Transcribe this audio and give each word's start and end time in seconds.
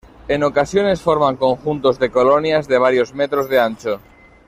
En 0.27 0.41
ocasiones 0.41 0.99
forman 0.99 1.35
conjuntos 1.37 1.99
de 1.99 2.09
colonias 2.09 2.67
de 2.67 2.79
varios 2.79 3.13
metros 3.13 3.47
de 3.49 3.59
ancho. 3.59 3.99